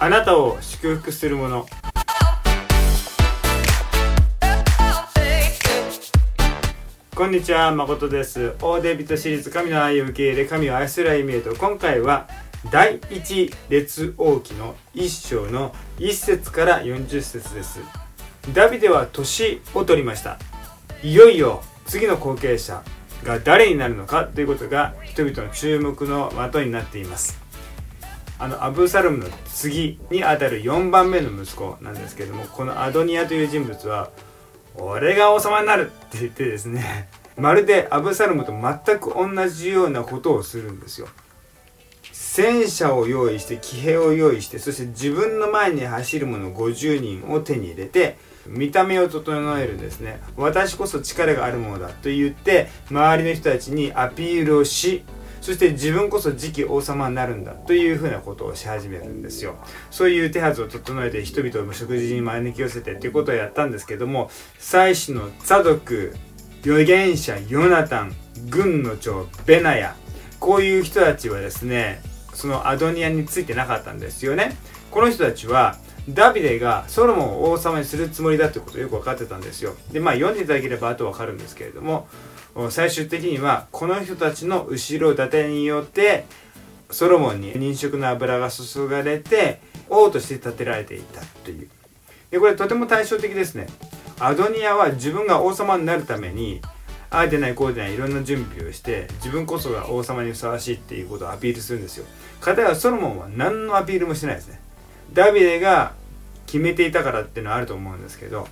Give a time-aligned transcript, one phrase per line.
[0.00, 1.66] あなたを祝福するもの。
[7.16, 8.54] こんにちは誠です。
[8.62, 12.28] オーデビットシリーズ神の愛を受け入れ神を愛する歩みへと今回は
[12.70, 17.80] 第一列王記の一章の一節から40節です。
[18.54, 20.38] ダビデは年を取りました。
[21.02, 22.84] いよいよ次の後継者
[23.24, 27.47] が誰になるのかということが人々の注目の的になっています。
[28.40, 34.10] あのアブサルムの次にあたる4番目の息子なんですけどもこのアドニアという人物は
[34.76, 41.08] 俺が王様になるって言ってですね まるでアブサルムと全く同じようなことをするんですよ。
[42.12, 50.20] 戦車を用意して騎兵を用意してそして自分の前に走る者50人を手に入れて見た目を整えるんですね。
[50.36, 55.04] 私こそ力があるものだと言って周りの人たちにアピールをし
[55.40, 59.56] そして自分こそ次期王様になるんだというふうなことをし始めるんですよ。
[59.90, 66.14] そういう手はずを整えて人々を食事に招き寄せてっていうことをやったんですけども祭司のザドク
[66.62, 68.14] 預言者ヨナタン
[68.48, 69.96] 軍の長ベナヤ。
[70.40, 72.00] こういう人たちはですね
[72.34, 74.56] そのアドニアについてなかったんですよね。
[74.90, 75.76] この人たちは
[76.08, 79.74] ダビデがソロモンを王様にするつもりだってことをよく分かってたんですよ。
[79.92, 82.08] でまあ読んでいただければあと分かるんですけれども
[82.70, 86.24] 最終的にはこの人たちの後ろ盾によって
[86.90, 91.68] ソロモンに認食の油が注がれて王として建てられていたという。
[92.30, 93.66] でこれとても対照的ですね。
[94.18, 96.60] アドニアは自分が王様になるために
[97.10, 102.06] ああでないこうでないいろんな準備をして自分こそが王様にふさわしいっていうことをアピールするんですよ。
[102.40, 104.60] 片やソロモンは何のアピールもしてないですね。
[105.12, 105.92] ダビデが
[106.46, 108.48] 決めていたからっていうのはあると思うんですけど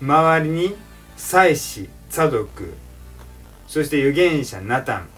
[0.00, 0.74] 周りに
[1.16, 2.72] 祭司サドク
[3.68, 5.08] そして預言者ナタン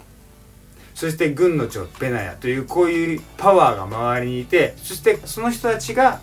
[0.94, 6.20] そして軍の長ベナヤというこういうパワーが周りにいてそしてその人たちが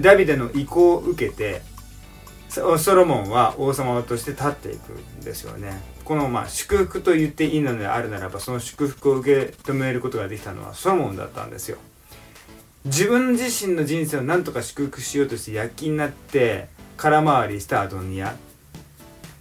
[0.00, 1.62] ダビデの意向を受けて
[2.48, 5.80] ソロモンは王様として立っていくんですよね。
[6.04, 11.78] このまあ祝福と言っていいのであるならばその祝福を受け止めることができたのはソロモンだったんですよ。
[12.84, 18.34] 自分自身の人生を何とか祝福しようとして躍起になって空回りしたアドニア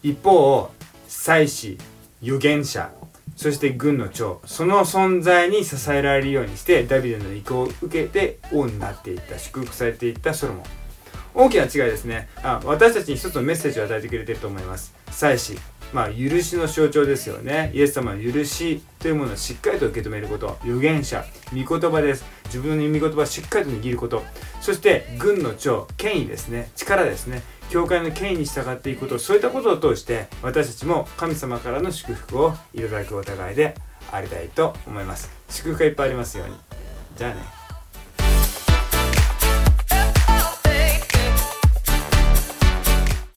[0.03, 0.71] 一方
[1.07, 1.77] 祭司
[2.21, 2.91] 預言者
[3.35, 10.63] そして軍の長その存在に支えられるようにしてダビデの意向を受けて王になっていった祝福されていったソロモン。
[11.33, 12.29] 大きな違いですね。
[12.43, 14.93] あ私たちに一つのメッセージを与えてくれてると思います。
[15.09, 15.57] 祭司
[15.93, 17.71] まあ許しの象徴ですよね。
[17.73, 20.57] イエス様の許しというものをしっかりと受け止めること。
[20.63, 21.25] 預言者。
[21.53, 22.25] 御言葉です。
[22.45, 24.23] 自分の御言葉をしっかりと握ること。
[24.61, 26.71] そして軍の長権威ですね。
[26.75, 27.41] 力ですね。
[27.69, 29.19] 教会の権威に従っていくこと。
[29.19, 33.75] そういったことを通して私たちも神様からの祝福をいただくお互いで
[34.11, 35.29] ありたいと思います。
[35.49, 36.55] 祝福がいっぱいありますように。
[37.17, 37.60] じゃあね。